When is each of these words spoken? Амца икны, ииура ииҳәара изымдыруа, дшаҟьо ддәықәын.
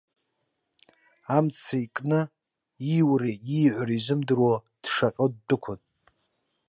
Амца 1.35 1.75
икны, 1.85 2.19
ииура 2.31 3.31
ииҳәара 3.33 3.93
изымдыруа, 3.99 4.53
дшаҟьо 4.83 5.25
ддәықәын. 5.33 5.79